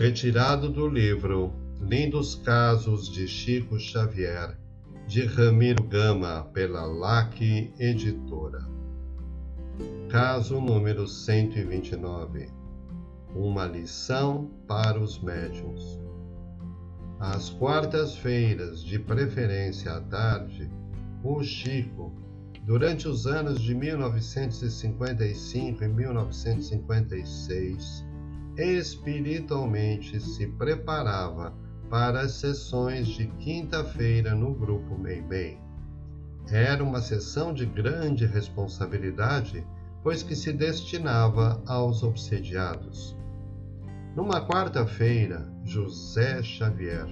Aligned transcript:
Retirado 0.00 0.68
do 0.70 0.88
livro 0.88 1.52
Lindos 1.78 2.34
Casos 2.34 3.12
de 3.12 3.28
Chico 3.28 3.78
Xavier, 3.78 4.56
de 5.06 5.26
Ramiro 5.26 5.84
Gama, 5.84 6.48
pela 6.54 6.86
LAC 6.86 7.70
Editora. 7.78 8.66
Caso 10.08 10.58
número 10.58 11.06
129 11.06 12.48
Uma 13.34 13.66
lição 13.66 14.50
para 14.66 14.98
os 14.98 15.20
médiuns. 15.20 16.00
Às 17.18 17.50
quartas-feiras, 17.50 18.82
de 18.82 18.98
preferência 18.98 19.92
à 19.92 20.00
tarde, 20.00 20.72
o 21.22 21.42
Chico, 21.42 22.10
durante 22.64 23.06
os 23.06 23.26
anos 23.26 23.60
de 23.60 23.74
1955 23.74 25.84
e 25.84 25.88
1956, 25.88 28.08
espiritualmente 28.62 30.20
se 30.20 30.46
preparava 30.46 31.54
para 31.88 32.20
as 32.20 32.32
sessões 32.32 33.08
de 33.08 33.26
quinta-feira 33.26 34.34
no 34.34 34.54
grupo 34.54 34.96
Meimei. 34.96 35.58
Era 36.48 36.82
uma 36.82 37.00
sessão 37.00 37.52
de 37.52 37.66
grande 37.66 38.26
responsabilidade, 38.26 39.66
pois 40.02 40.22
que 40.22 40.34
se 40.34 40.52
destinava 40.52 41.62
aos 41.66 42.02
obsediados. 42.02 43.16
Numa 44.16 44.46
quarta-feira, 44.46 45.48
José 45.64 46.42
Xavier, 46.42 47.06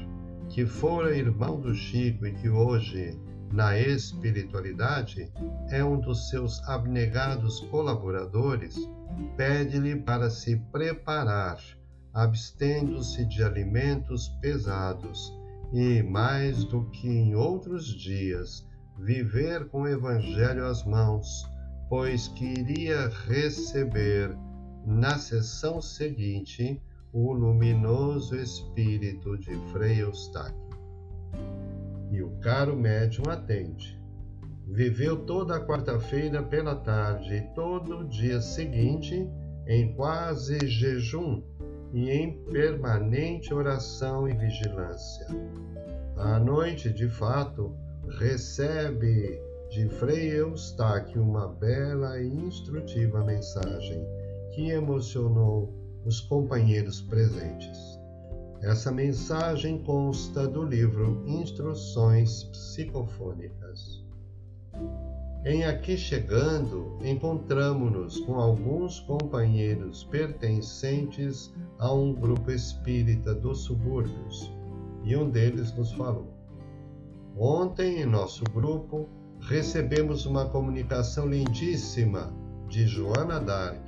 que 0.48 0.66
fora 0.66 1.16
irmão 1.16 1.60
do 1.60 1.74
Chico 1.74 2.26
e 2.26 2.32
que 2.32 2.48
hoje, 2.48 3.18
na 3.52 3.78
espiritualidade, 3.78 5.32
é 5.70 5.82
um 5.84 5.98
dos 5.98 6.28
seus 6.28 6.62
abnegados 6.68 7.60
colaboradores, 7.70 8.76
pede-lhe 9.36 9.96
para 9.96 10.30
se 10.30 10.56
preparar, 10.70 11.58
abstendo-se 12.12 13.24
de 13.24 13.42
alimentos 13.42 14.28
pesados 14.40 15.32
e, 15.72 16.02
mais 16.02 16.64
do 16.64 16.84
que 16.90 17.08
em 17.08 17.34
outros 17.34 17.86
dias, 17.86 18.66
viver 18.98 19.68
com 19.68 19.82
o 19.82 19.88
Evangelho 19.88 20.66
às 20.66 20.84
mãos, 20.84 21.46
pois 21.88 22.28
que 22.28 22.44
iria 22.44 23.08
receber 23.26 24.36
na 24.84 25.18
sessão 25.18 25.80
seguinte 25.80 26.80
o 27.12 27.32
luminoso 27.32 28.36
espírito 28.36 29.36
de 29.38 29.54
Frei 29.72 30.02
Eustáquio. 30.02 30.68
E 32.10 32.22
o 32.22 32.30
caro 32.40 32.76
médium 32.76 33.30
atende 33.30 33.98
Viveu 34.70 35.24
toda 35.24 35.56
a 35.56 35.66
quarta-feira 35.66 36.42
pela 36.42 36.76
tarde 36.76 37.36
e 37.36 37.40
todo 37.54 38.00
o 38.00 38.08
dia 38.08 38.40
seguinte 38.40 39.26
em 39.66 39.94
quase 39.94 40.58
jejum 40.66 41.42
e 41.92 42.10
em 42.10 42.44
permanente 42.44 43.52
oração 43.52 44.28
e 44.28 44.34
vigilância. 44.34 45.26
À 46.16 46.38
noite, 46.38 46.92
de 46.92 47.08
fato, 47.08 47.74
recebe 48.18 49.40
de 49.70 49.88
Frei 49.88 50.38
Eustáquio 50.38 51.22
uma 51.22 51.48
bela 51.48 52.20
e 52.20 52.28
instrutiva 52.28 53.24
mensagem 53.24 54.06
que 54.54 54.68
emocionou 54.68 55.72
os 56.04 56.20
companheiros 56.20 57.00
presentes. 57.00 57.97
Essa 58.62 58.90
mensagem 58.90 59.78
consta 59.78 60.46
do 60.48 60.64
livro 60.64 61.22
Instruções 61.26 62.44
Psicofônicas. 62.44 64.04
Em 65.44 65.64
Aqui 65.64 65.96
Chegando, 65.96 66.98
encontramos-nos 67.02 68.18
com 68.20 68.34
alguns 68.34 68.98
companheiros 69.00 70.02
pertencentes 70.04 71.54
a 71.78 71.92
um 71.92 72.12
grupo 72.12 72.50
espírita 72.50 73.32
dos 73.32 73.60
subúrbios 73.60 74.52
e 75.04 75.16
um 75.16 75.30
deles 75.30 75.72
nos 75.74 75.92
falou. 75.92 76.34
Ontem, 77.36 78.02
em 78.02 78.06
nosso 78.06 78.42
grupo, 78.52 79.08
recebemos 79.40 80.26
uma 80.26 80.46
comunicação 80.46 81.28
lindíssima 81.28 82.34
de 82.68 82.86
Joana 82.88 83.38
Dark 83.38 83.86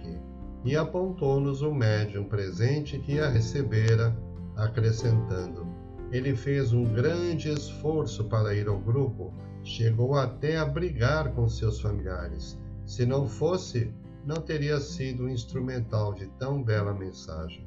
e 0.64 0.76
apontou-nos 0.76 1.60
o 1.60 1.74
médium 1.74 2.24
presente 2.24 2.98
que 3.00 3.18
a 3.18 3.28
recebera, 3.28 4.16
acrescentando: 4.60 5.66
Ele 6.12 6.34
fez 6.34 6.72
um 6.72 6.84
grande 6.84 7.50
esforço 7.50 8.24
para 8.24 8.54
ir 8.54 8.68
ao 8.68 8.78
grupo 8.78 9.32
Chegou 9.62 10.14
até 10.14 10.56
a 10.56 10.64
brigar 10.64 11.32
com 11.32 11.48
seus 11.48 11.80
familiares. 11.80 12.58
Se 12.86 13.04
não 13.04 13.26
fosse, 13.26 13.92
não 14.24 14.36
teria 14.36 14.80
sido 14.80 15.28
instrumental 15.28 16.14
de 16.14 16.26
tão 16.38 16.62
bela 16.62 16.94
mensagem. 16.94 17.64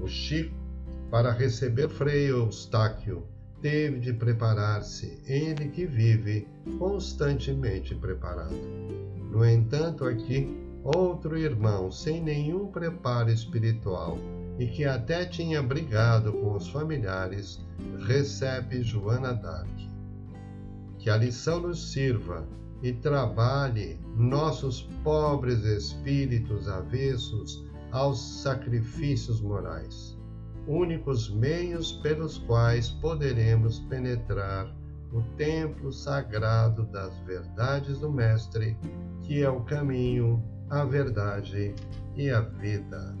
O 0.00 0.06
Chico, 0.06 0.54
para 1.10 1.32
receber 1.32 1.88
Frei 1.88 2.30
Eustáquio, 2.30 3.26
teve 3.60 3.98
de 3.98 4.12
preparar-se, 4.12 5.20
ele 5.26 5.68
que 5.68 5.86
vive 5.86 6.46
constantemente 6.78 7.94
preparado. 7.94 8.54
No 9.30 9.44
entanto, 9.44 10.04
aqui, 10.04 10.56
outro 10.84 11.36
irmão 11.36 11.90
sem 11.90 12.22
nenhum 12.22 12.68
preparo 12.68 13.30
espiritual 13.30 14.18
e 14.58 14.66
que 14.66 14.84
até 14.84 15.24
tinha 15.24 15.62
brigado 15.62 16.32
com 16.32 16.54
os 16.54 16.68
familiares, 16.68 17.64
recebe 18.06 18.82
Joana 18.82 19.34
d'Arc 19.34 19.96
que 21.06 21.10
a 21.10 21.16
lição 21.16 21.60
nos 21.60 21.92
sirva 21.92 22.44
e 22.82 22.92
trabalhe 22.92 23.96
nossos 24.16 24.82
pobres 25.04 25.64
espíritos 25.64 26.66
avessos 26.66 27.64
aos 27.92 28.42
sacrifícios 28.42 29.40
morais, 29.40 30.18
únicos 30.66 31.30
meios 31.30 31.92
pelos 32.02 32.38
quais 32.38 32.90
poderemos 32.90 33.78
penetrar 33.88 34.66
o 35.12 35.22
templo 35.36 35.92
sagrado 35.92 36.84
das 36.86 37.16
verdades 37.20 38.00
do 38.00 38.10
Mestre, 38.10 38.76
que 39.22 39.44
é 39.44 39.48
o 39.48 39.60
caminho, 39.60 40.42
a 40.68 40.84
verdade 40.84 41.72
e 42.16 42.30
a 42.30 42.40
vida. 42.40 43.16